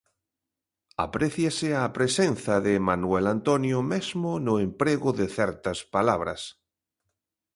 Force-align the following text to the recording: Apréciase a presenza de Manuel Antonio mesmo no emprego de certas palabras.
Apréciase 1.05 1.69
a 1.81 1.85
presenza 1.97 2.55
de 2.65 2.73
Manuel 2.89 3.25
Antonio 3.35 3.77
mesmo 3.93 4.29
no 4.45 4.55
emprego 4.67 5.09
de 5.19 5.27
certas 5.37 5.79
palabras. 5.95 6.41